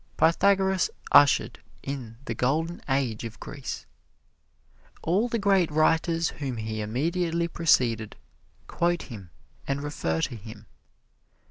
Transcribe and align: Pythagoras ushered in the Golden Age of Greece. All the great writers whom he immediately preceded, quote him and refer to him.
Pythagoras 0.17 0.89
ushered 1.11 1.59
in 1.83 2.17
the 2.25 2.33
Golden 2.33 2.81
Age 2.89 3.23
of 3.23 3.39
Greece. 3.39 3.85
All 5.03 5.27
the 5.27 5.37
great 5.37 5.69
writers 5.69 6.29
whom 6.29 6.57
he 6.57 6.81
immediately 6.81 7.47
preceded, 7.47 8.15
quote 8.65 9.03
him 9.03 9.29
and 9.67 9.83
refer 9.83 10.19
to 10.21 10.35
him. 10.35 10.65